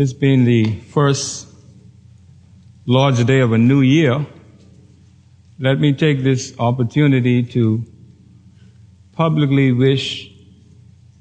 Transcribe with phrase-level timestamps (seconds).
[0.00, 1.46] this being the first
[2.86, 4.26] Lord's Day of a new year,
[5.58, 7.84] let me take this opportunity to
[9.12, 10.32] publicly wish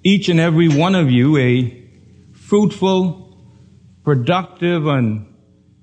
[0.02, 1.84] each and every one of you a
[2.32, 3.38] fruitful,
[4.06, 5.28] productive, and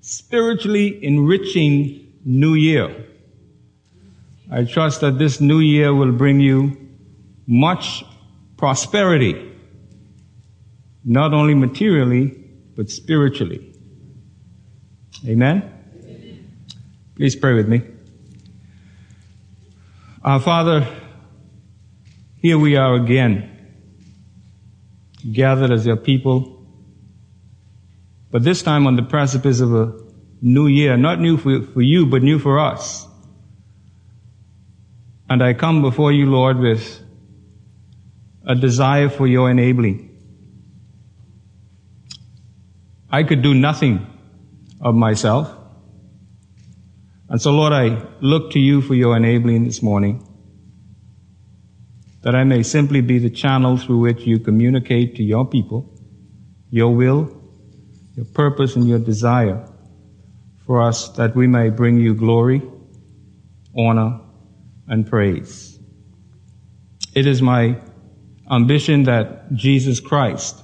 [0.00, 3.04] spiritually enriching new year.
[4.50, 6.74] I trust that this new year will bring you
[7.46, 8.06] much
[8.56, 9.52] prosperity,
[11.04, 12.44] not only materially,
[12.76, 13.72] but spiritually.
[15.26, 15.72] Amen?
[17.16, 17.82] Please pray with me.
[20.22, 20.86] Our Father,
[22.36, 23.50] here we are again,
[25.32, 26.64] gathered as your people,
[28.30, 29.98] but this time on the precipice of a
[30.42, 33.06] new year, not new for, for you, but new for us.
[35.30, 37.00] And I come before you, Lord, with
[38.44, 40.15] a desire for your enabling.
[43.10, 44.06] I could do nothing
[44.80, 45.52] of myself.
[47.28, 50.26] And so, Lord, I look to you for your enabling this morning,
[52.22, 55.92] that I may simply be the channel through which you communicate to your people
[56.70, 57.32] your will,
[58.16, 59.68] your purpose, and your desire
[60.66, 62.60] for us that we may bring you glory,
[63.76, 64.20] honor,
[64.88, 65.78] and praise.
[67.14, 67.80] It is my
[68.50, 70.62] ambition that Jesus Christ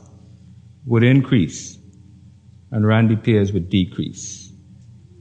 [0.84, 1.78] would increase
[2.72, 4.50] and Randy Pierce would decrease.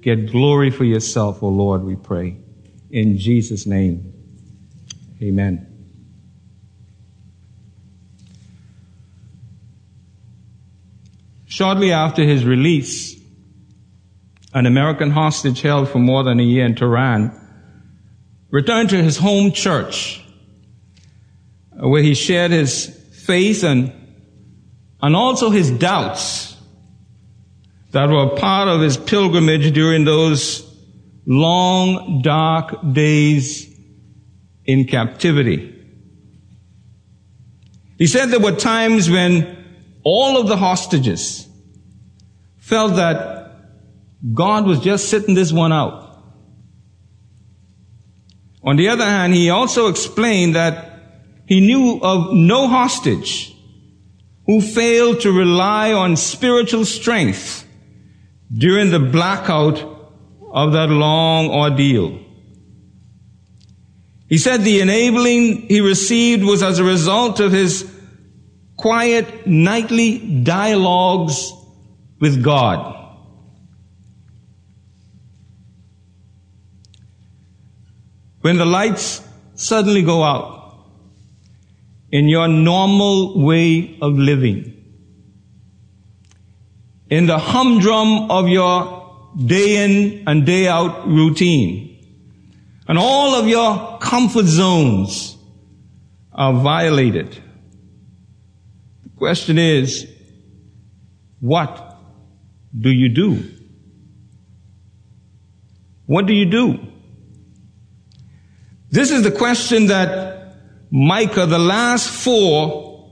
[0.01, 2.37] Get glory for yourself, O oh Lord, we pray.
[2.89, 4.13] In Jesus' name,
[5.21, 5.67] amen.
[11.45, 13.19] Shortly after his release,
[14.53, 17.37] an American hostage held for more than a year in Tehran
[18.49, 20.23] returned to his home church,
[21.77, 22.87] where he shared his
[23.25, 23.91] faith and,
[25.01, 26.50] and also his doubts
[27.91, 30.67] that were part of his pilgrimage during those
[31.25, 33.69] long, dark days
[34.65, 35.67] in captivity.
[37.97, 39.57] He said there were times when
[40.03, 41.47] all of the hostages
[42.57, 43.51] felt that
[44.33, 46.07] God was just sitting this one out.
[48.63, 50.99] On the other hand, he also explained that
[51.45, 53.55] he knew of no hostage
[54.45, 57.67] who failed to rely on spiritual strength
[58.53, 59.79] during the blackout
[60.51, 62.19] of that long ordeal.
[64.27, 67.89] He said the enabling he received was as a result of his
[68.77, 71.51] quiet nightly dialogues
[72.19, 72.97] with God.
[78.41, 79.21] When the lights
[79.53, 80.87] suddenly go out
[82.11, 84.80] in your normal way of living,
[87.11, 91.89] in the humdrum of your day in and day out routine,
[92.87, 95.37] and all of your comfort zones
[96.31, 97.37] are violated.
[99.03, 100.07] The question is,
[101.41, 101.97] what
[102.79, 103.43] do you do?
[106.05, 106.79] What do you do?
[108.89, 110.55] This is the question that
[110.91, 113.09] Micah, the last four,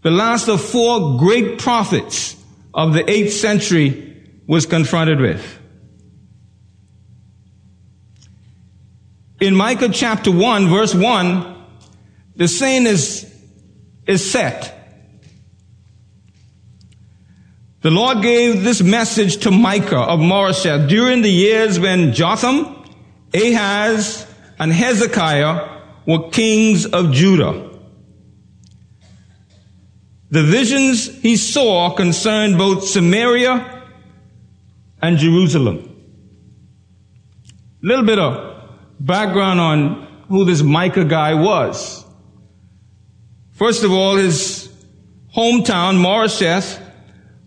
[0.00, 2.36] the last of four great prophets
[2.76, 5.58] of the eighth century was confronted with.
[9.40, 11.64] In Micah chapter 1, verse 1,
[12.36, 13.30] the scene is,
[14.06, 14.72] is set.
[17.80, 22.84] The Lord gave this message to Micah of Moresheth during the years when Jotham,
[23.34, 24.26] Ahaz,
[24.58, 27.65] and Hezekiah were kings of Judah.
[30.30, 33.84] The visions he saw concerned both Samaria
[35.00, 35.92] and Jerusalem.
[37.82, 38.68] A little bit of
[38.98, 42.04] background on who this Micah guy was.
[43.52, 44.68] First of all, his
[45.34, 46.82] hometown, Moresheth,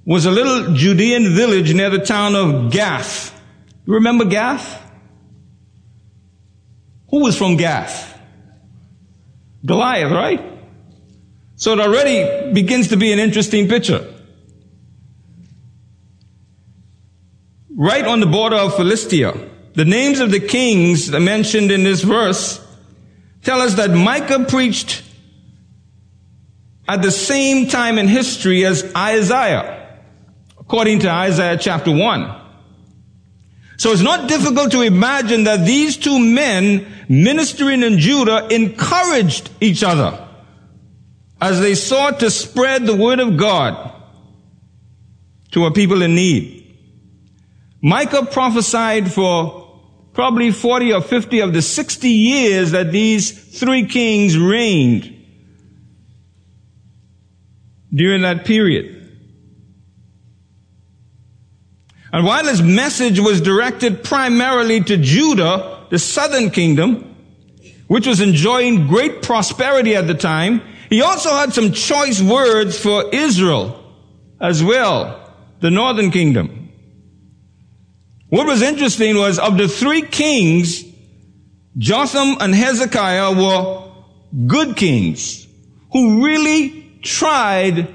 [0.05, 3.39] was a little Judean village near the town of Gath.
[3.85, 4.81] You remember Gath?
[7.09, 8.17] Who was from Gath?
[9.65, 10.58] Goliath, right?
[11.59, 14.07] So it already begins to be an interesting picture.
[17.75, 19.33] Right on the border of Philistia,
[19.73, 22.65] the names of the kings mentioned in this verse
[23.43, 25.03] tell us that Micah preached
[26.87, 29.99] at the same time in history as Isaiah,
[30.57, 32.41] according to Isaiah chapter 1.
[33.75, 39.83] So it's not difficult to imagine that these two men ministering in Judah encouraged each
[39.83, 40.27] other
[41.41, 43.95] as they sought to spread the word of God.
[45.51, 46.77] to a people in need.
[47.81, 49.79] Micah prophesied for
[50.13, 55.15] probably 40 or 50 of the 60 years that these three kings reigned
[57.93, 58.95] during that period.
[62.11, 67.15] And while his message was directed primarily to Judah, the southern kingdom,
[67.87, 73.09] which was enjoying great prosperity at the time, he also had some choice words for
[73.13, 73.75] Israel
[74.41, 76.71] as well, the northern kingdom.
[78.29, 80.83] What was interesting was of the three kings,
[81.77, 83.91] Jotham and Hezekiah were
[84.47, 85.47] good kings
[85.91, 87.87] who really tried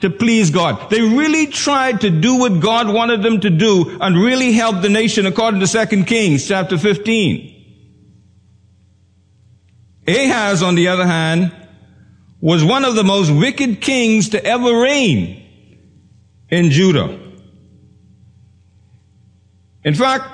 [0.00, 0.90] to please God.
[0.90, 4.90] They really tried to do what God wanted them to do and really help the
[4.90, 7.52] nation according to 2 Kings chapter 15.
[10.06, 11.52] Ahaz, on the other hand,
[12.44, 15.42] was one of the most wicked kings to ever reign
[16.50, 17.18] in Judah.
[19.82, 20.26] In fact,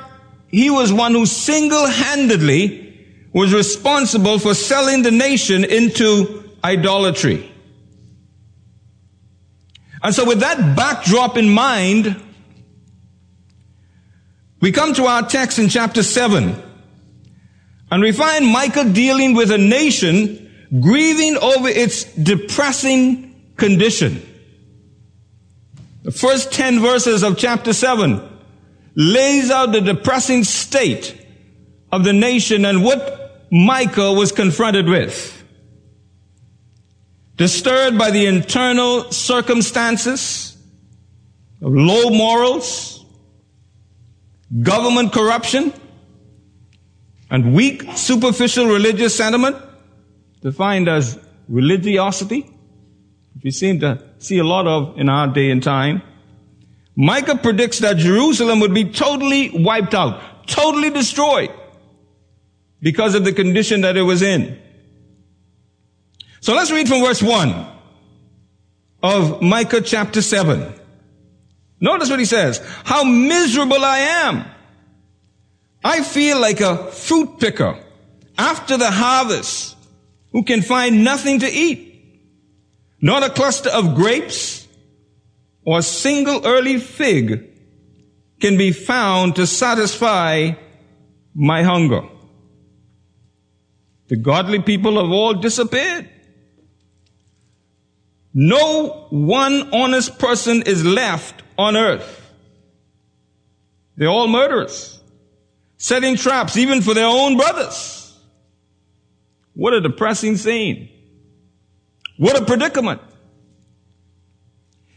[0.49, 7.49] he was one who single-handedly was responsible for selling the nation into idolatry.
[10.03, 12.21] And so with that backdrop in mind,
[14.61, 16.61] we come to our text in chapter 7.
[17.93, 20.40] And we find Micah dealing with a nation
[20.79, 24.27] grieving over its depressing condition.
[26.03, 28.23] The first 10 verses of chapter 7
[28.95, 31.17] lays out the depressing state
[31.93, 35.37] of the nation and what Micah was confronted with
[37.41, 40.59] disturbed by the internal circumstances
[41.63, 43.03] of low morals,
[44.63, 45.73] government corruption,
[47.31, 49.57] and weak superficial religious sentiment,
[50.41, 52.41] defined as religiosity,
[53.35, 56.03] which we seem to see a lot of in our day and time.
[56.97, 61.51] Micah predicts that Jerusalem would be totally wiped out, totally destroyed
[62.81, 64.59] because of the condition that it was in.
[66.41, 67.67] So let's read from verse 1
[69.03, 70.73] of Micah chapter 7.
[71.81, 72.61] Notice what he says.
[72.85, 74.45] How miserable I am.
[75.83, 77.79] I feel like a fruit picker
[78.37, 79.77] after the harvest
[80.33, 81.89] who can find nothing to eat.
[83.01, 84.67] Not a cluster of grapes
[85.65, 87.49] or a single early fig
[88.41, 90.53] can be found to satisfy
[91.35, 92.03] my hunger.
[94.09, 96.09] The godly people have all disappeared.
[98.33, 102.17] No one honest person is left on earth.
[103.97, 105.01] They're all murderers,
[105.77, 108.00] setting traps even for their own brothers.
[109.55, 110.89] What a depressing scene.
[112.17, 113.01] What a predicament.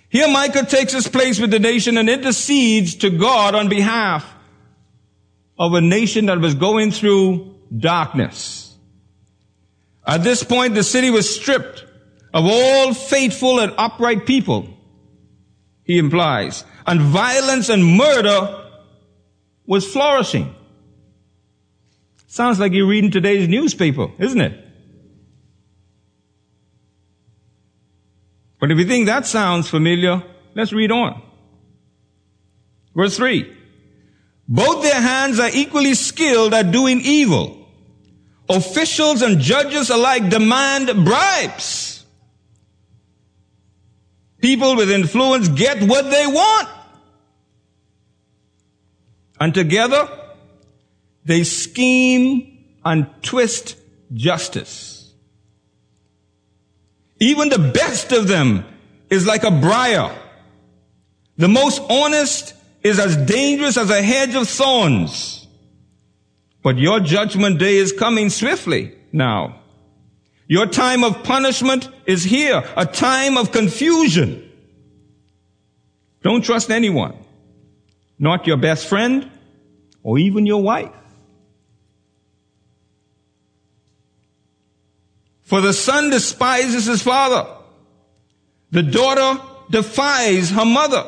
[0.09, 4.31] Here Micah takes his place with the nation and intercedes to God on behalf
[5.57, 8.75] of a nation that was going through darkness.
[10.05, 11.85] At this point, the city was stripped
[12.33, 14.67] of all faithful and upright people,
[15.83, 16.65] he implies.
[16.85, 18.69] And violence and murder
[19.65, 20.53] was flourishing.
[22.33, 24.59] Sounds like you're reading today's newspaper, isn't it?
[28.59, 30.23] But if you think that sounds familiar,
[30.55, 31.21] let's read on.
[32.95, 33.55] Verse 3.
[34.47, 37.67] Both their hands are equally skilled at doing evil.
[38.49, 42.03] Officials and judges alike demand bribes.
[44.41, 46.67] People with influence get what they want.
[49.39, 50.09] And together,
[51.25, 53.77] they scheme and twist
[54.13, 55.13] justice.
[57.19, 58.65] Even the best of them
[59.09, 60.13] is like a briar.
[61.37, 62.53] The most honest
[62.83, 65.47] is as dangerous as a hedge of thorns.
[66.61, 69.61] But your judgment day is coming swiftly now.
[70.47, 74.49] Your time of punishment is here, a time of confusion.
[76.21, 77.15] Don't trust anyone,
[78.19, 79.29] not your best friend
[80.03, 80.91] or even your wife.
[85.43, 87.47] For the son despises his father.
[88.71, 91.05] The daughter defies her mother.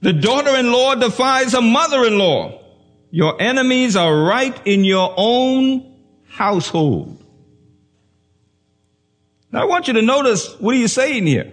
[0.00, 2.60] The daughter-in-law defies her mother-in-law.
[3.10, 5.94] Your enemies are right in your own
[6.28, 7.24] household.
[9.50, 11.52] Now I want you to notice what are you saying here?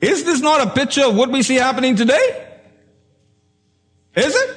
[0.00, 2.46] Is this not a picture of what we see happening today?
[4.14, 4.56] Is it?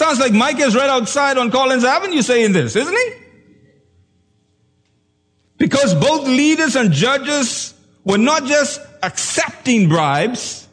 [0.00, 3.12] Sounds like Micah is right outside on Collins Avenue saying this, isn't he?
[5.58, 10.66] Because both leaders and judges were not just accepting bribes.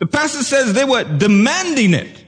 [0.00, 2.22] The pastor says they were demanding it.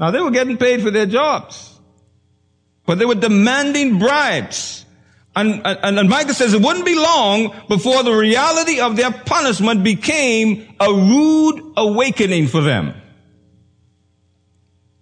[0.00, 1.78] Now they were getting paid for their jobs,
[2.84, 4.84] but they were demanding bribes.
[5.36, 9.84] And, and, and Micah says it wouldn't be long before the reality of their punishment
[9.84, 13.02] became a rude awakening for them.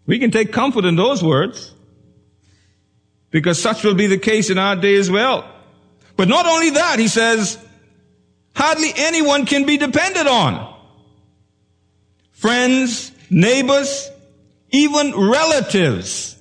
[0.07, 1.73] We can take comfort in those words
[3.31, 5.51] because such will be the case in our day as well.
[6.17, 7.59] But not only that, he says,
[8.55, 10.75] hardly anyone can be depended on.
[12.33, 14.11] Friends, neighbors,
[14.71, 16.37] even relatives,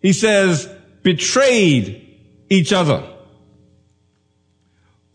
[0.00, 0.68] he says,
[1.02, 2.02] betrayed
[2.48, 3.02] each other.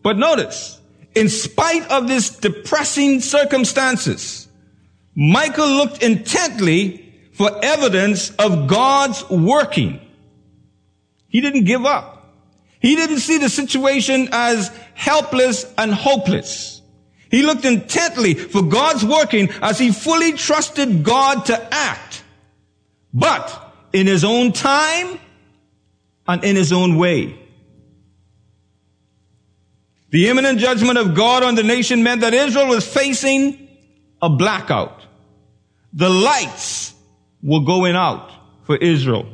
[0.02, 0.78] But notice,
[1.14, 4.48] in spite of this depressing circumstances,
[5.14, 7.01] Micah looked intently
[7.42, 10.00] for evidence of God's working.
[11.26, 12.32] He didn't give up.
[12.78, 16.80] He didn't see the situation as helpless and hopeless.
[17.32, 22.22] He looked intently for God's working as he fully trusted God to act,
[23.12, 25.18] but in his own time
[26.28, 27.36] and in his own way.
[30.10, 33.68] The imminent judgment of God on the nation meant that Israel was facing
[34.20, 35.02] a blackout.
[35.92, 36.91] The lights
[37.42, 38.30] were going out
[38.64, 39.26] for Israel.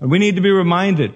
[0.00, 1.14] And we need to be reminded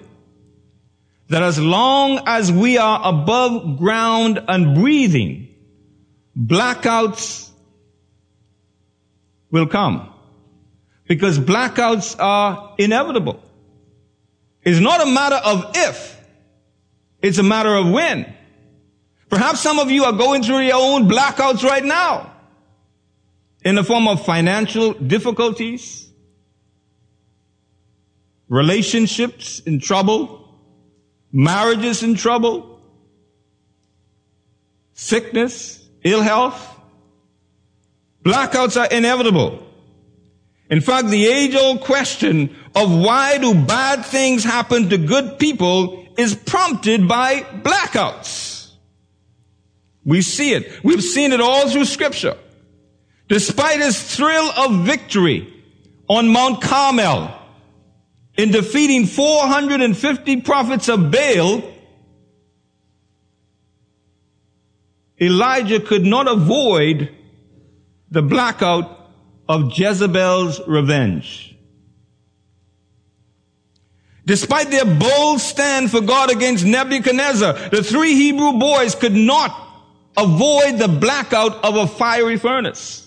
[1.29, 5.47] that as long as we are above ground and breathing,
[6.37, 7.49] blackouts
[9.49, 10.13] will come
[11.07, 13.41] because blackouts are inevitable.
[14.61, 16.19] It's not a matter of if,
[17.21, 18.31] it's a matter of when.
[19.29, 22.34] Perhaps some of you are going through your own blackouts right now
[23.65, 26.07] in the form of financial difficulties,
[28.47, 30.55] relationships in trouble,
[31.31, 32.79] marriages in trouble,
[34.93, 36.73] sickness, ill health.
[38.23, 39.65] Blackouts are inevitable.
[40.69, 46.07] In fact, the age old question of why do bad things happen to good people
[46.17, 48.71] is prompted by blackouts.
[50.03, 50.83] We see it.
[50.83, 52.37] We've seen it all through scripture.
[53.27, 55.51] Despite his thrill of victory
[56.07, 57.33] on Mount Carmel
[58.37, 61.63] in defeating 450 prophets of Baal,
[65.19, 67.09] Elijah could not avoid
[68.11, 69.09] the blackout
[69.47, 71.55] of Jezebel's revenge.
[74.25, 79.55] Despite their bold stand for God against Nebuchadnezzar, the three Hebrew boys could not
[80.17, 83.04] avoid the blackout of a fiery furnace.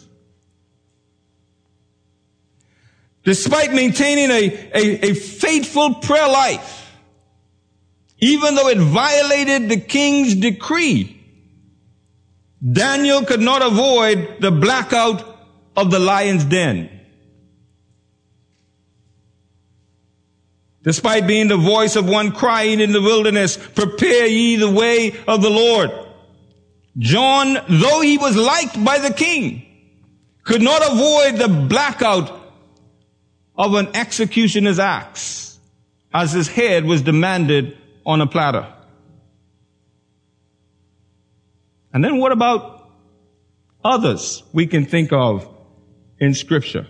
[3.29, 6.91] Despite maintaining a, a, a faithful prayer life,
[8.21, 11.23] even though it violated the king's decree,
[12.73, 15.41] Daniel could not avoid the blackout
[15.77, 16.89] of the lion's den.
[20.83, 25.43] Despite being the voice of one crying in the wilderness, prepare ye the way of
[25.43, 25.91] the Lord.
[26.97, 29.67] John, though he was liked by the king,
[30.45, 32.38] could not avoid the blackout
[33.59, 35.59] of an executioner's axe
[36.15, 38.73] as his head was demanded on a platter.
[41.93, 42.79] And then what about
[43.85, 45.49] others we can think of
[46.19, 46.87] in scripture.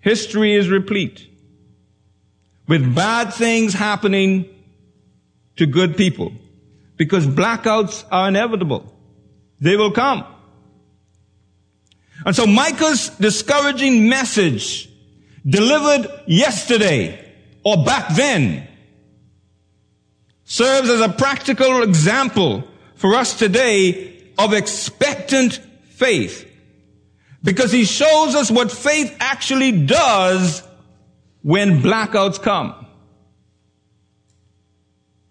[0.00, 1.28] History is replete
[2.66, 4.48] with bad things happening
[5.56, 6.32] to good people
[6.96, 8.92] because blackouts are inevitable.
[9.60, 10.24] They will come.
[12.24, 14.88] And so Micah's discouraging message
[15.46, 17.32] delivered yesterday
[17.64, 18.68] or back then
[20.44, 22.64] serves as a practical example
[22.94, 25.54] for us today of expectant
[25.90, 26.48] faith.
[27.42, 30.62] Because he shows us what faith actually does
[31.42, 32.86] when blackouts come.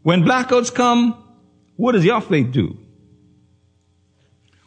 [0.04, 1.24] When blackouts come,
[1.78, 2.78] what does your faith do?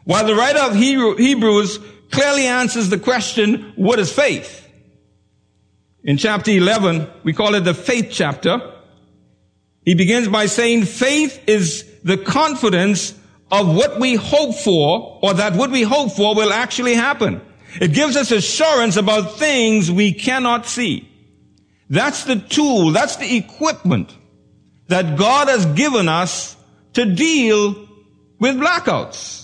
[0.05, 1.79] While the writer of Hebrews
[2.15, 4.67] clearly answers the question, what is faith?
[6.03, 8.73] In chapter 11, we call it the faith chapter.
[9.85, 13.15] He begins by saying faith is the confidence
[13.51, 17.41] of what we hope for or that what we hope for will actually happen.
[17.81, 21.09] It gives us assurance about things we cannot see.
[21.91, 24.15] That's the tool, that's the equipment
[24.89, 26.57] that God has given us
[26.95, 27.89] to deal
[28.39, 29.44] with blackouts.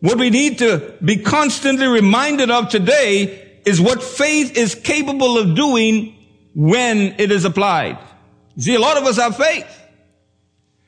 [0.00, 5.56] What we need to be constantly reminded of today is what faith is capable of
[5.56, 6.16] doing
[6.54, 7.98] when it is applied.
[8.58, 9.66] See, a lot of us have faith.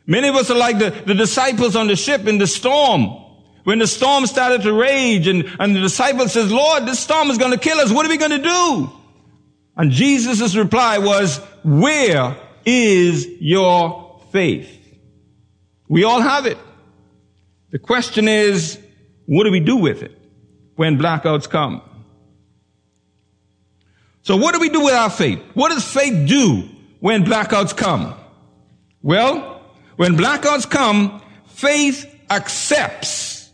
[0.06, 3.16] Many of us are like the, the disciples on the ship in the storm.
[3.64, 7.38] When the storm started to rage and, and the disciple says, Lord, this storm is
[7.38, 7.92] going to kill us.
[7.92, 8.90] What are we going to do?
[9.76, 14.76] And Jesus' reply was, where is your faith?
[15.88, 16.58] We all have it.
[17.70, 18.78] The question is,
[19.30, 20.10] what do we do with it
[20.74, 21.82] when blackouts come?
[24.22, 25.40] So what do we do with our faith?
[25.54, 26.68] What does faith do
[26.98, 28.16] when blackouts come?
[29.02, 29.62] Well,
[29.94, 33.52] when blackouts come, faith accepts.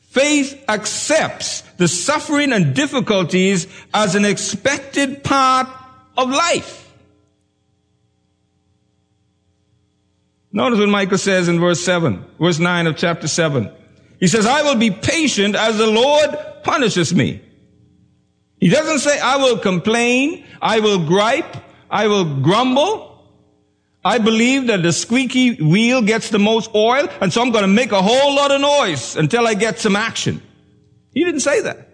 [0.00, 5.68] Faith accepts the suffering and difficulties as an expected part
[6.16, 6.90] of life.
[10.52, 13.70] Notice what Micah says in verse 7, verse 9 of chapter 7.
[14.20, 17.42] He says, I will be patient as the Lord punishes me.
[18.58, 21.56] He doesn't say, I will complain, I will gripe,
[21.90, 23.10] I will grumble.
[24.04, 27.68] I believe that the squeaky wheel gets the most oil, and so I'm going to
[27.68, 30.42] make a whole lot of noise until I get some action.
[31.12, 31.88] He didn't say that.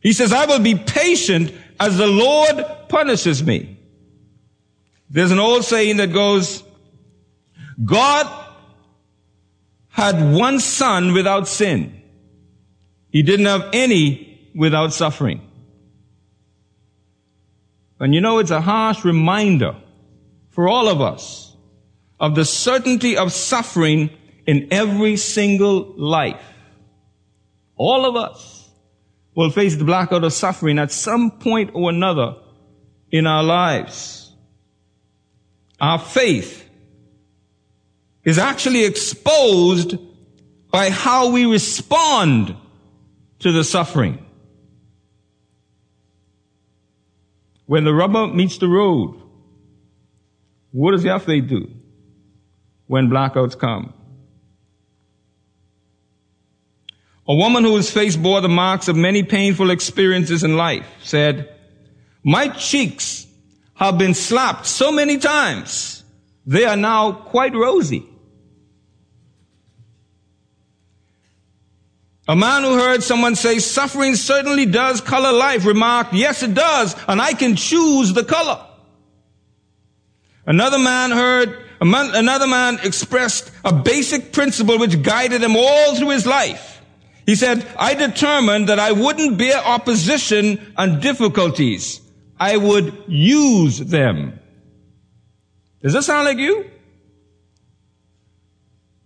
[0.00, 3.78] He says, I will be patient as the Lord punishes me.
[5.10, 6.62] There's an old saying that goes,
[7.84, 8.43] God
[9.94, 12.02] had one son without sin.
[13.10, 15.40] He didn't have any without suffering.
[18.00, 19.76] And you know, it's a harsh reminder
[20.50, 21.56] for all of us
[22.18, 24.10] of the certainty of suffering
[24.48, 26.42] in every single life.
[27.76, 28.68] All of us
[29.36, 32.34] will face the blackout of suffering at some point or another
[33.12, 34.32] in our lives.
[35.80, 36.63] Our faith
[38.24, 39.96] is actually exposed
[40.70, 42.56] by how we respond
[43.38, 44.24] to the suffering.
[47.66, 49.20] When the rubber meets the road,
[50.72, 51.70] what does your faith do
[52.86, 53.94] when blackouts come?
[57.26, 61.54] A woman whose face bore the marks of many painful experiences in life said,
[62.22, 63.26] my cheeks
[63.74, 66.04] have been slapped so many times,
[66.46, 68.06] they are now quite rosy.
[72.26, 76.96] A man who heard someone say, suffering certainly does color life remarked, yes, it does,
[77.06, 78.64] and I can choose the color.
[80.46, 86.26] Another man heard, another man expressed a basic principle which guided him all through his
[86.26, 86.80] life.
[87.26, 92.00] He said, I determined that I wouldn't bear opposition and difficulties.
[92.38, 94.38] I would use them.
[95.82, 96.70] Does that sound like you?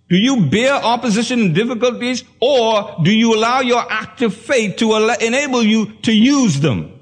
[0.09, 5.63] Do you bear opposition and difficulties or do you allow your active faith to enable
[5.63, 6.99] you to use them?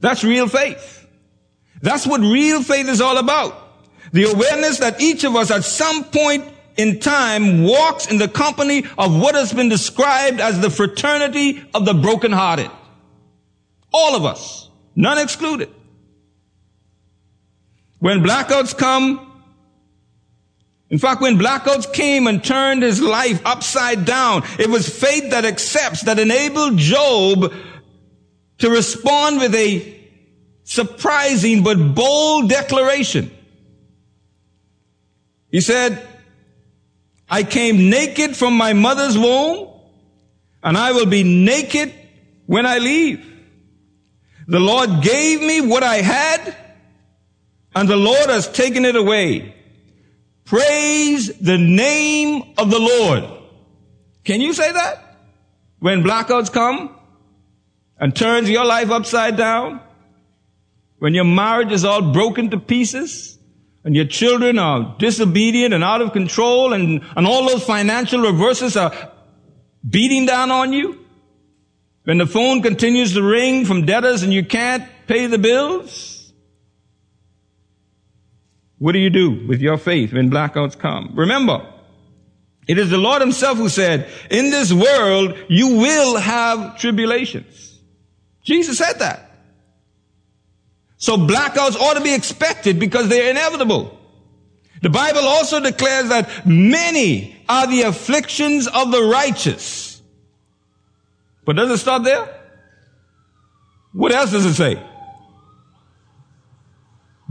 [0.00, 1.06] That's real faith.
[1.80, 3.58] That's what real faith is all about.
[4.12, 6.44] The awareness that each of us at some point
[6.76, 11.86] in time walks in the company of what has been described as the fraternity of
[11.86, 12.70] the brokenhearted.
[13.92, 15.70] All of us, none excluded.
[18.00, 19.31] When blackouts come,
[20.92, 25.46] in fact, when blackouts came and turned his life upside down, it was faith that
[25.46, 27.50] accepts that enabled Job
[28.58, 29.98] to respond with a
[30.64, 33.30] surprising but bold declaration.
[35.50, 36.06] He said,
[37.26, 39.70] I came naked from my mother's womb
[40.62, 41.94] and I will be naked
[42.44, 43.26] when I leave.
[44.46, 46.54] The Lord gave me what I had
[47.74, 49.54] and the Lord has taken it away.
[50.52, 53.24] Praise the name of the Lord.
[54.22, 55.16] Can you say that?
[55.78, 56.94] When blackouts come
[57.98, 59.80] and turns your life upside down?
[60.98, 63.38] When your marriage is all broken to pieces?
[63.82, 68.76] And your children are disobedient and out of control and, and all those financial reverses
[68.76, 68.92] are
[69.88, 71.02] beating down on you?
[72.04, 76.11] When the phone continues to ring from debtors and you can't pay the bills?
[78.82, 81.12] What do you do with your faith when blackouts come?
[81.14, 81.72] Remember,
[82.66, 87.78] it is the Lord himself who said, in this world, you will have tribulations.
[88.42, 89.30] Jesus said that.
[90.96, 93.96] So blackouts ought to be expected because they're inevitable.
[94.80, 100.02] The Bible also declares that many are the afflictions of the righteous.
[101.44, 102.28] But does it stop there?
[103.92, 104.84] What else does it say?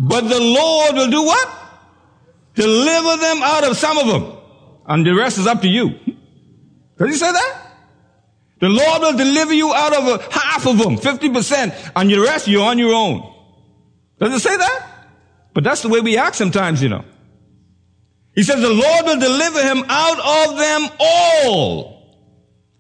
[0.04, 1.48] But the Lord will do what?
[2.56, 4.36] Deliver them out of some of them.
[4.88, 5.92] And the rest is up to you.
[6.98, 7.58] Does he say that?
[8.60, 12.66] The Lord will deliver you out of half of them, 50%, and the rest you're
[12.66, 13.32] on your own.
[14.20, 14.88] Does it say that?
[15.54, 17.06] But that's the way we act sometimes, you know.
[18.34, 22.26] He says the Lord will deliver him out of them all.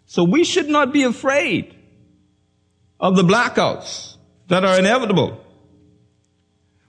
[0.07, 1.75] So we should not be afraid
[2.99, 4.15] of the blackouts
[4.47, 5.40] that are inevitable.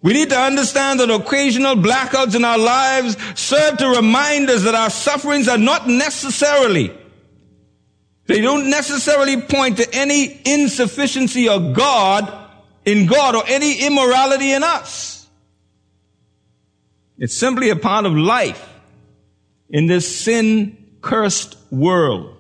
[0.02, 4.74] We need to understand that occasional blackouts in our lives serve to remind us that
[4.74, 6.92] our sufferings are not necessarily,
[8.26, 12.32] they don't necessarily point to any insufficiency of God
[12.84, 15.28] in God or any immorality in us.
[17.18, 18.68] It's simply a part of life
[19.70, 22.36] in this sin cursed world.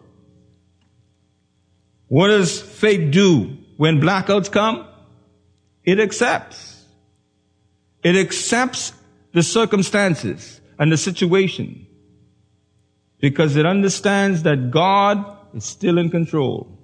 [2.08, 4.86] What does faith do when blackouts come?
[5.84, 6.71] It accepts.
[8.02, 8.92] It accepts
[9.32, 11.86] the circumstances and the situation
[13.20, 16.78] because it understands that God is still in control.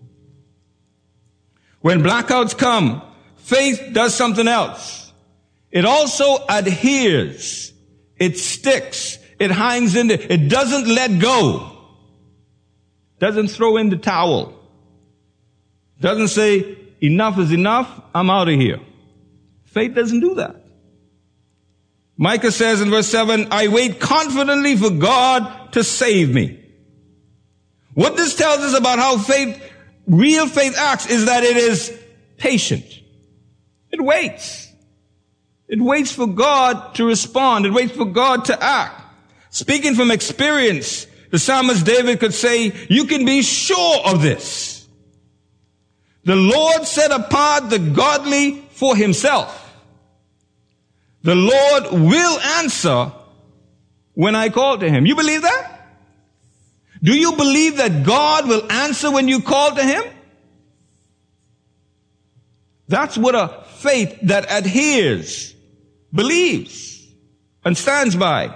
[1.81, 3.03] When blackouts come,
[3.37, 5.13] faith does something else.
[5.71, 7.73] It also adheres.
[8.17, 9.19] It sticks.
[9.39, 10.21] It hangs in there.
[10.21, 11.77] It doesn't let go.
[13.19, 14.55] Doesn't throw in the towel.
[16.01, 18.01] Doesn't say, enough is enough.
[18.15, 18.81] I'm out of here.
[19.67, 20.57] Faith doesn't do that.
[22.21, 26.59] Micah says in verse 7, I wait confidently for God to save me.
[27.95, 29.63] What this tells us about how faith,
[30.07, 31.97] real faith acts is that it is
[32.37, 32.85] patient.
[33.93, 34.71] It waits.
[35.69, 37.67] It waits for God to respond.
[37.67, 39.01] It waits for God to act.
[39.51, 44.89] Speaking from experience, the psalmist David could say, you can be sure of this.
[46.25, 49.68] The Lord set apart the godly for himself.
[51.29, 53.13] The Lord will answer
[54.15, 55.05] when I call to him.
[55.05, 55.79] You believe that?
[57.03, 60.05] Do you believe that God will answer when you call to him?
[62.89, 65.55] That's what a faith that adheres,
[66.15, 67.07] believes,
[67.63, 68.47] and stands by.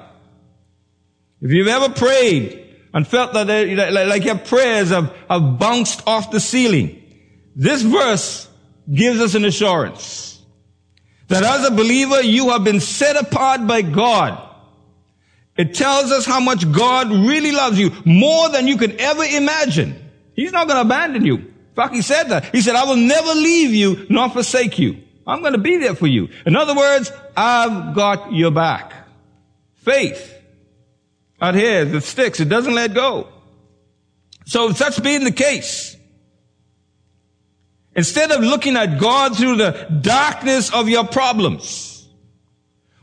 [1.42, 6.40] If you've ever prayed and felt that like your prayers have, have bounced off the
[6.40, 7.02] ceiling,
[7.54, 8.48] this verse
[8.90, 10.31] gives us an assurance.
[11.32, 14.38] That as a believer, you have been set apart by God.
[15.56, 20.10] It tells us how much God really loves you, more than you could ever imagine.
[20.34, 21.36] He's not going to abandon you.
[21.36, 22.54] In fact, he said that.
[22.54, 25.02] He said, I will never leave you nor forsake you.
[25.26, 26.28] I'm going to be there for you.
[26.44, 28.92] In other words, I've got your back.
[29.76, 30.34] Faith
[31.40, 33.28] adheres, it sticks, it doesn't let go.
[34.44, 35.96] So such being the case,
[37.94, 42.08] Instead of looking at God through the darkness of your problems,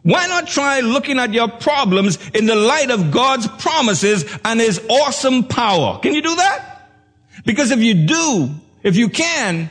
[0.01, 4.83] why not try looking at your problems in the light of God's promises and His
[4.89, 5.99] awesome power?
[5.99, 6.89] Can you do that?
[7.45, 8.49] Because if you do,
[8.81, 9.69] if you can,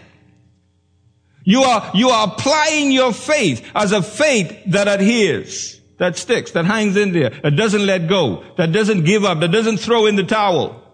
[1.45, 6.67] you are, you are applying your faith as a faith that adheres, that sticks, that
[6.67, 10.17] hangs in there, that doesn't let go, that doesn't give up, that doesn't throw in
[10.17, 10.85] the towel.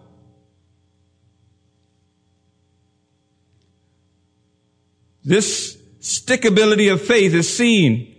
[5.25, 8.15] This stickability of faith is seen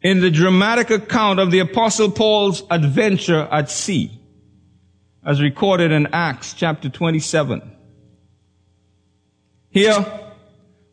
[0.00, 4.10] in the dramatic account of the apostle Paul's adventure at sea,
[5.24, 7.70] as recorded in Acts chapter 27.
[9.68, 10.20] Here,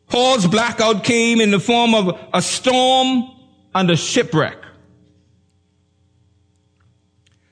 [0.07, 3.31] Paul's blackout came in the form of a storm
[3.73, 4.57] and a shipwreck.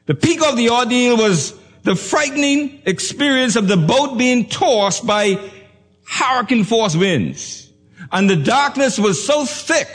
[0.07, 5.39] The peak of the ordeal was the frightening experience of the boat being tossed by
[6.09, 7.71] hurricane force winds.
[8.11, 9.89] And the darkness was so thick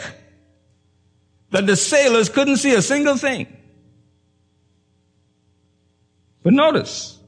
[1.51, 3.47] that the sailors couldn't see a single thing.
[6.43, 7.19] But notice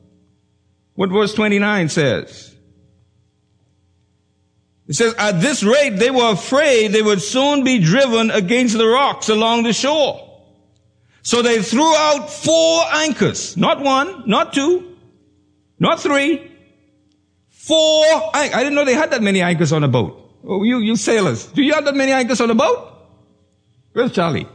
[0.95, 2.55] what verse 29 says.
[4.87, 8.87] It says, at this rate, they were afraid they would soon be driven against the
[8.87, 10.23] rocks along the shore.
[11.23, 14.97] So they threw out four anchors, not one, not two,
[15.81, 16.53] not three,
[17.67, 20.23] Four, I, I didn't know they had that many anchors on a boat.
[20.47, 22.93] Oh, you, you sailors, do you have that many anchors on a boat?
[23.93, 24.47] Where's Charlie?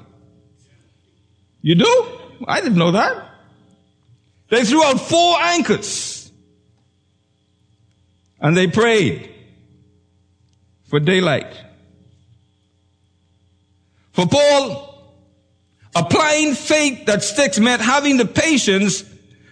[1.62, 2.08] You do?
[2.48, 3.32] I didn't know that.
[4.48, 6.32] They threw out four anchors.
[8.40, 9.30] And they prayed
[10.86, 11.54] for daylight.
[14.14, 15.04] For Paul,
[15.94, 19.04] applying faith that sticks meant having the patience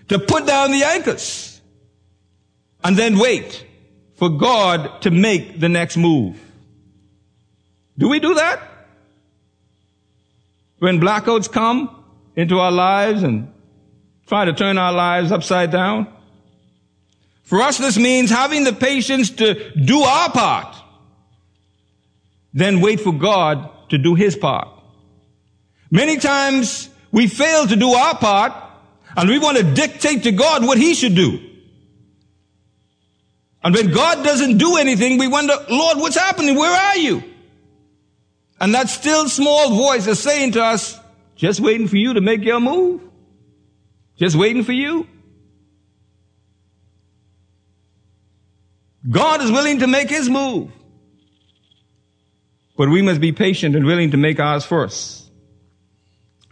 [0.08, 1.49] to put down the anchors
[2.84, 3.66] and then wait
[4.16, 6.40] for God to make the next move.
[7.98, 8.62] Do we do that?
[10.80, 12.04] When blackouts come
[12.36, 13.52] into our lives and
[14.28, 16.08] try to turn our lives upside down?
[17.44, 20.76] For us, this means having the patience to do our part,
[22.54, 24.68] then wait for God to do his part.
[25.92, 28.54] Many times we fail to do our part
[29.18, 31.49] and we want to dictate to God what he should do.
[33.64, 36.56] And when God doesn't do anything, we wonder, Lord, what's happening?
[36.56, 37.24] Where are you?
[38.60, 40.98] And that still small voice is saying to us,
[41.36, 43.02] just waiting for you to make your move.
[44.18, 45.08] Just waiting for you.
[49.10, 50.72] God is willing to make his move.
[52.78, 55.30] But we must be patient and willing to make ours first.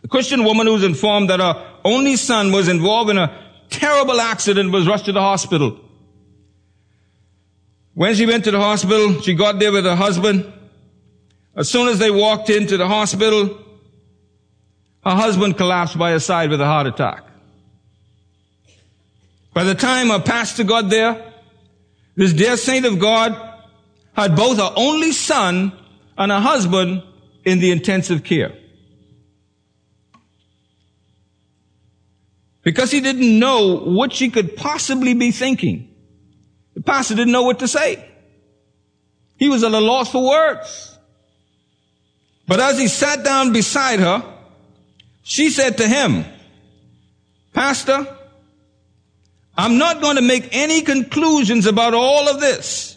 [0.04, 3.38] A Christian woman who was informed that her only son was involved in a
[3.70, 5.80] terrible accident was rushed to the hospital.
[7.98, 10.54] When she went to the hospital, she got there with her husband.
[11.56, 13.58] As soon as they walked into the hospital,
[15.04, 17.24] her husband collapsed by her side with a heart attack.
[19.52, 21.34] By the time her pastor got there,
[22.16, 23.36] this dear saint of God
[24.16, 25.74] had both her only son
[26.20, 27.02] and her husband
[27.46, 28.54] in the intensive care.
[32.62, 35.87] Because he didn't know what she could possibly be thinking.
[36.78, 38.08] The pastor didn't know what to say.
[39.36, 40.96] He was at a loss for words.
[42.48, 44.24] But as he sat down beside her,
[45.24, 46.24] she said to him,
[47.52, 48.06] Pastor,
[49.58, 52.96] I'm not going to make any conclusions about all of this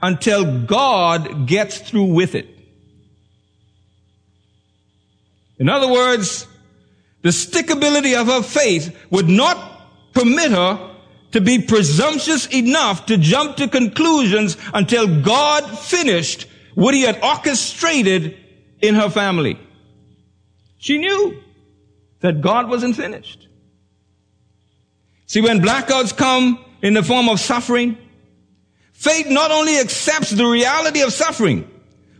[0.00, 2.48] until God gets through with it.
[5.60, 6.48] In other words,
[7.20, 10.91] the stickability of her faith would not permit her
[11.32, 18.36] to be presumptuous enough to jump to conclusions until God finished what he had orchestrated
[18.80, 19.58] in her family.
[20.78, 21.42] She knew
[22.20, 23.48] that God wasn't finished.
[25.26, 27.96] See, when blackouts come in the form of suffering,
[28.92, 31.68] faith not only accepts the reality of suffering,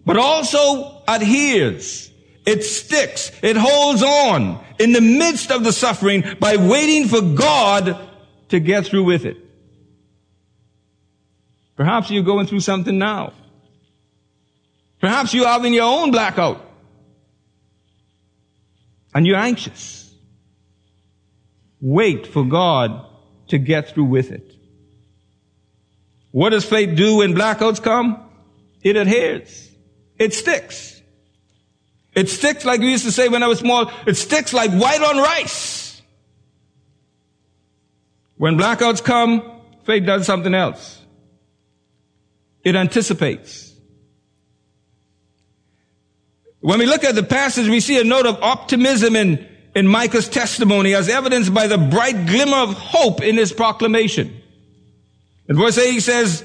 [0.07, 2.11] but also adheres.
[2.47, 3.31] It sticks.
[3.43, 8.11] It holds on in the midst of the suffering by waiting for God
[8.53, 9.39] to get through with it.
[11.75, 13.33] Perhaps you're going through something now.
[15.01, 16.63] Perhaps you're having your own blackout.
[19.15, 20.15] And you're anxious.
[21.81, 23.07] Wait for God
[23.49, 24.55] to get through with it.
[26.31, 28.23] What does faith do when blackouts come?
[28.83, 29.71] It adheres.
[30.19, 31.01] It sticks.
[32.15, 33.91] It sticks like we used to say when I was small.
[34.07, 35.92] It sticks like white on rice.
[38.43, 39.41] When blackouts come,
[39.85, 41.01] faith does something else.
[42.65, 43.73] It anticipates.
[46.59, 50.29] When we look at the passage, we see a note of optimism in, in Micah's
[50.29, 54.43] testimony as evidenced by the bright glimmer of hope in his proclamation.
[55.49, 56.45] In verse 8 he says,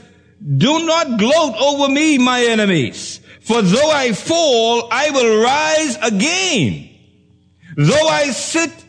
[0.56, 6.96] Do not gloat over me, my enemies, for though I fall, I will rise again.
[7.76, 8.86] Though I sit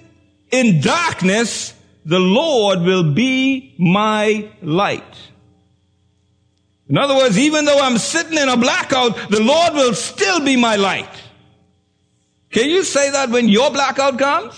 [0.50, 1.72] in darkness,
[2.08, 5.14] the Lord will be my light.
[6.88, 10.56] In other words, even though I'm sitting in a blackout, the Lord will still be
[10.56, 11.10] my light.
[12.48, 14.54] Can you say that when your blackout comes?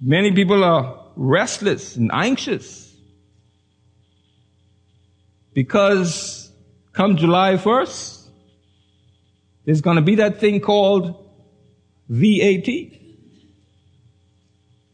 [0.00, 2.94] Many people are restless and anxious
[5.52, 6.52] because
[6.92, 8.28] come July 1st,
[9.64, 11.28] there's going to be that thing called
[12.08, 12.97] VAT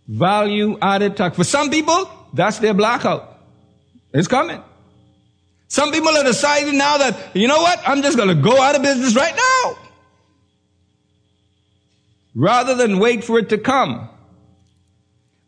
[0.07, 1.37] value added tax.
[1.37, 3.39] For some people, that's their blackout.
[4.13, 4.63] It's coming.
[5.69, 8.77] Some people are deciding now that, you know what, I'm just going to go out
[8.77, 9.79] of business right now.
[12.35, 14.09] Rather than wait for it to come.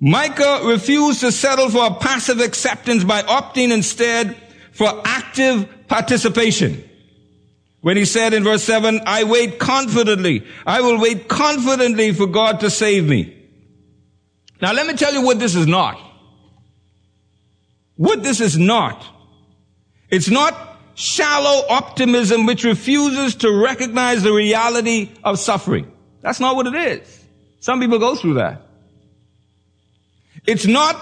[0.01, 4.37] Micah refused to settle for a passive acceptance by opting instead
[4.73, 6.83] for active participation.
[7.81, 10.45] When he said in verse 7, I wait confidently.
[10.67, 13.36] I will wait confidently for God to save me.
[14.61, 15.99] Now let me tell you what this is not.
[17.97, 19.05] What this is not.
[20.11, 25.93] It's not shallow optimism which refuses to recognize the reality of suffering.
[26.23, 27.25] That's not what it is.
[27.61, 28.63] Some people go through that.
[30.47, 30.97] It's not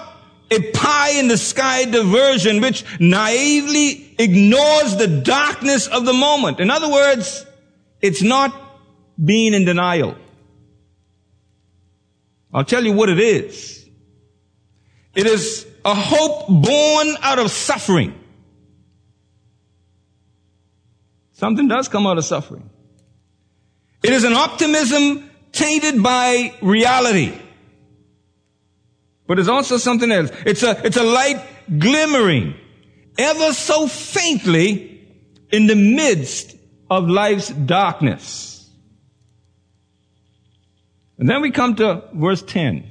[0.51, 6.61] a pie in the sky diversion which naively ignores the darkness of the moment.
[6.61, 7.47] In other words,
[8.01, 8.55] it's not
[9.23, 10.17] being in denial.
[12.55, 13.85] I'll tell you what it is.
[15.14, 18.19] It is a hope born out of suffering.
[21.33, 22.71] Something does come out of suffering.
[24.05, 27.37] It is an optimism tainted by reality.
[29.27, 30.31] But it's also something else.
[30.47, 31.43] It's a, it's a light
[31.79, 32.55] glimmering
[33.19, 35.03] ever so faintly
[35.51, 36.57] in the midst
[36.88, 38.54] of life's darkness.
[41.18, 42.90] And then we come to verse 10.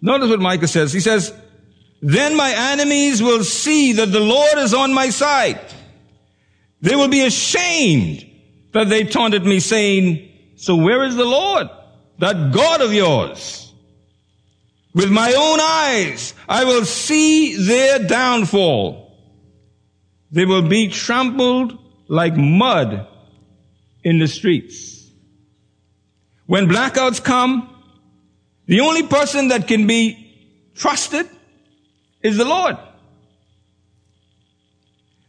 [0.00, 0.92] Notice what Micah says.
[0.92, 1.32] He says,
[2.02, 5.60] Then my enemies will see that the Lord is on my side.
[6.80, 8.30] They will be ashamed
[8.72, 11.68] that they taunted me saying, So where is the Lord,
[12.18, 13.72] that God of yours?
[14.94, 19.16] With my own eyes, I will see their downfall.
[20.30, 23.06] They will be trampled like mud
[24.02, 24.93] in the streets.
[26.46, 27.70] When blackouts come,
[28.66, 31.28] the only person that can be trusted
[32.22, 32.76] is the Lord.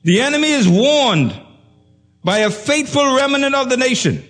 [0.04, 1.40] The enemy is warned
[2.24, 4.28] by a faithful remnant of the nation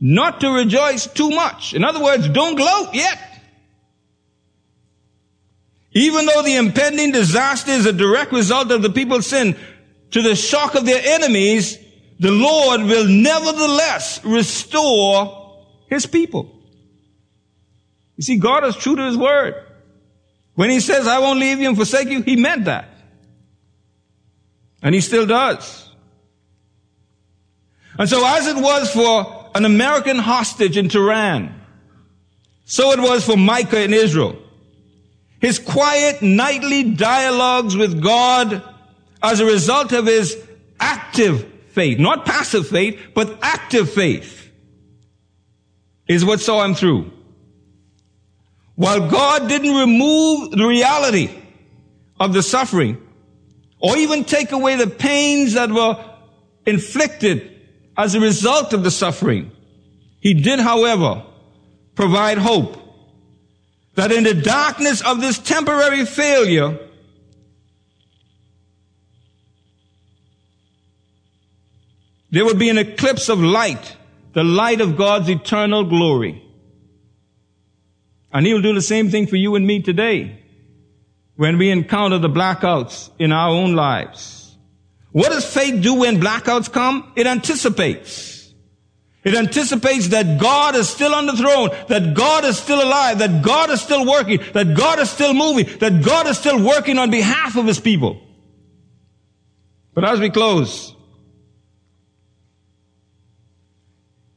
[0.00, 1.72] not to rejoice too much.
[1.72, 3.18] In other words, don't gloat yet.
[5.92, 9.56] Even though the impending disaster is a direct result of the people's sin,
[10.10, 11.78] to the shock of their enemies,
[12.18, 15.43] the Lord will nevertheless restore
[15.88, 16.50] his people.
[18.16, 19.54] You see, God is true to his word.
[20.54, 22.88] When he says, I won't leave you and forsake you, he meant that.
[24.82, 25.88] And he still does.
[27.98, 31.60] And so as it was for an American hostage in Tehran,
[32.64, 34.36] so it was for Micah in Israel.
[35.40, 38.62] His quiet nightly dialogues with God
[39.22, 40.36] as a result of his
[40.80, 44.43] active faith, not passive faith, but active faith
[46.06, 47.10] is what saw him through.
[48.76, 51.30] While God didn't remove the reality
[52.18, 53.00] of the suffering
[53.78, 56.02] or even take away the pains that were
[56.66, 57.50] inflicted
[57.96, 59.52] as a result of the suffering,
[60.20, 61.22] He did, however,
[61.94, 62.80] provide hope
[63.94, 66.78] that in the darkness of this temporary failure,
[72.30, 73.96] there would be an eclipse of light,
[74.34, 76.42] the light of God's eternal glory.
[78.32, 80.42] And he'll do the same thing for you and me today
[81.36, 84.56] when we encounter the blackouts in our own lives.
[85.12, 87.12] What does faith do when blackouts come?
[87.14, 88.52] It anticipates.
[89.22, 93.42] It anticipates that God is still on the throne, that God is still alive, that
[93.42, 97.10] God is still working, that God is still moving, that God is still working on
[97.10, 98.20] behalf of his people.
[99.94, 100.93] But as we close,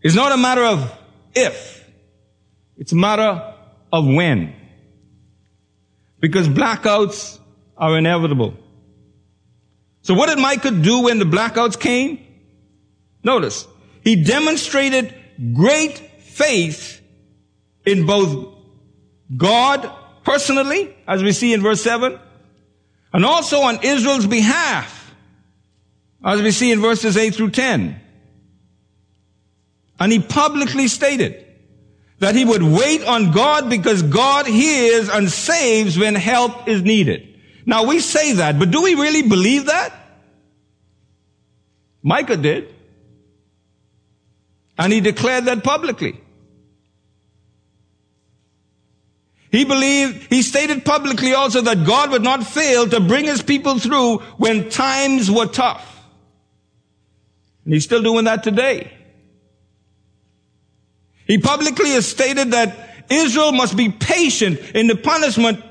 [0.08, 0.98] it's not a matter of
[1.36, 1.86] if,
[2.78, 3.54] it's a matter
[3.92, 4.56] of when.
[6.22, 7.38] Because blackouts
[7.76, 8.54] are inevitable.
[10.04, 12.26] So what did Micah do when the blackouts came?
[13.22, 13.68] Notice,
[14.02, 15.14] he demonstrated
[15.54, 17.02] great faith
[17.86, 18.56] in both
[19.36, 19.92] God
[20.24, 22.18] personally, as we see in verse 7,
[23.12, 25.14] and also on Israel's behalf,
[26.24, 28.07] as we see in verses 8 through 10.
[30.00, 31.48] And he publicly stated,
[32.20, 37.36] that he would wait on God because God hears and saves when help is needed.
[37.66, 39.94] Now we say that, but do we really believe that?
[42.02, 42.74] Micah did.
[44.80, 46.20] And he declared that publicly.
[49.52, 53.80] He believed, he stated publicly also that God would not fail to bring his people
[53.80, 56.06] through when times were tough.
[57.64, 58.97] And he's still doing that today.
[61.28, 65.64] He publicly has stated that Israel must be patient in the punishment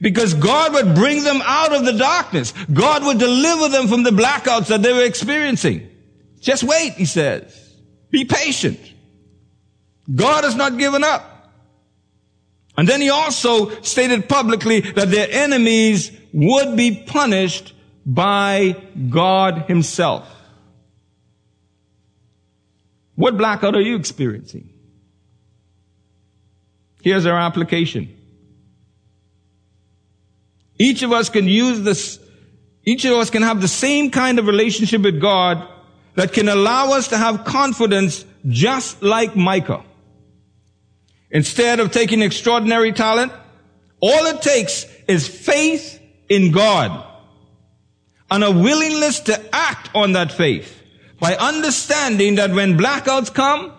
[0.00, 2.52] because God would bring them out of the darkness.
[2.72, 5.88] God would deliver them from the blackouts that they were experiencing.
[6.40, 7.58] Just wait, he says.
[8.10, 8.80] Be patient.
[10.12, 11.52] God has not given up.
[12.76, 20.28] And then he also stated publicly that their enemies would be punished by God himself.
[23.14, 24.71] What blackout are you experiencing?
[27.02, 28.16] Here's our application.
[30.78, 32.18] Each of us can use this,
[32.84, 35.68] each of us can have the same kind of relationship with God
[36.14, 39.84] that can allow us to have confidence just like Micah.
[41.30, 43.32] Instead of taking extraordinary talent,
[44.00, 47.04] all it takes is faith in God
[48.30, 50.80] and a willingness to act on that faith
[51.20, 53.72] by understanding that when blackouts come,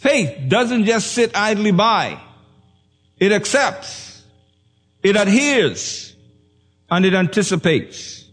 [0.00, 2.18] Faith doesn't just sit idly by.
[3.18, 4.22] It accepts.
[5.02, 6.16] It adheres.
[6.90, 8.24] And it anticipates.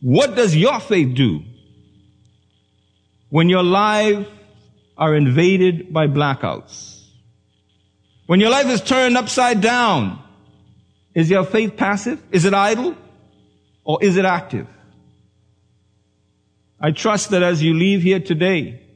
[0.00, 1.42] What does your faith do
[3.30, 4.28] when your lives
[4.96, 7.04] are invaded by blackouts?
[8.26, 10.22] When your life is turned upside down,
[11.16, 12.22] is your faith passive?
[12.30, 12.96] Is it idle?
[13.82, 14.68] Or is it active?
[16.80, 18.86] I trust that as you leave here today,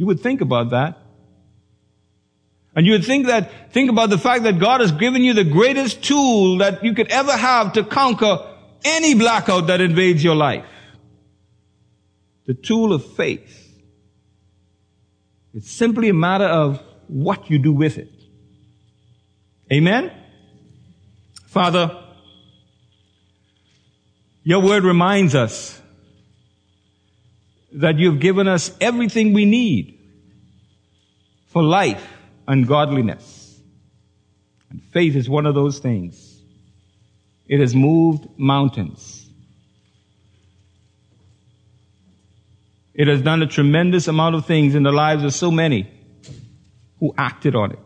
[0.00, 0.96] you would think about that.
[2.74, 5.44] And you would think that, think about the fact that God has given you the
[5.44, 8.38] greatest tool that you could ever have to conquer
[8.82, 10.64] any blackout that invades your life.
[12.46, 13.76] The tool of faith.
[15.52, 18.10] It's simply a matter of what you do with it.
[19.70, 20.10] Amen?
[21.44, 22.02] Father,
[24.44, 25.78] your word reminds us
[27.72, 29.98] that you've given us everything we need
[31.48, 32.06] for life
[32.46, 33.60] and godliness.
[34.70, 36.40] And faith is one of those things.
[37.46, 39.28] It has moved mountains.
[42.94, 45.90] It has done a tremendous amount of things in the lives of so many
[46.98, 47.78] who acted on it.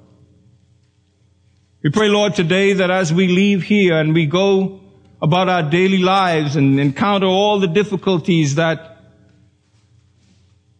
[1.82, 4.80] We pray, Lord, today that as we leave here and we go
[5.20, 8.93] about our daily lives and encounter all the difficulties that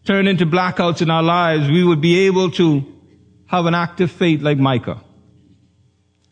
[0.04, 2.84] turn into blackouts in our lives, we would be able to
[3.46, 5.02] have an active faith like Micah.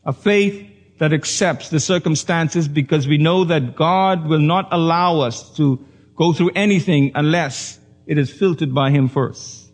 [0.05, 0.69] A faith
[0.99, 5.85] that accepts the circumstances because we know that God will not allow us to
[6.17, 9.71] go through anything unless it is filtered by Him first.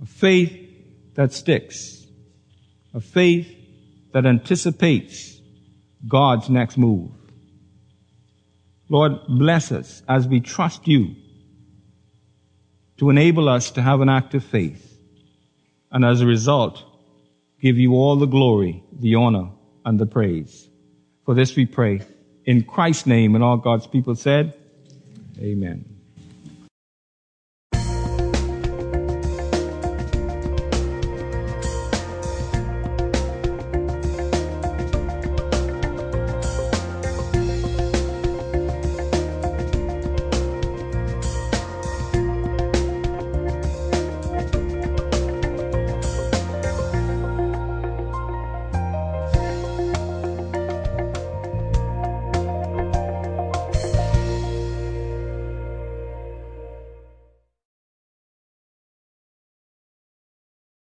[0.00, 0.52] A faith
[1.14, 2.06] that sticks.
[2.94, 3.54] A faith
[4.12, 5.40] that anticipates
[6.06, 7.10] God's next move.
[8.88, 11.14] Lord, bless us as we trust you
[13.02, 14.96] to enable us to have an active faith.
[15.90, 16.84] And as a result,
[17.60, 19.48] give you all the glory, the honor,
[19.84, 20.68] and the praise.
[21.26, 22.02] For this we pray.
[22.44, 24.54] In Christ's name, and all God's people said,
[25.40, 25.91] Amen.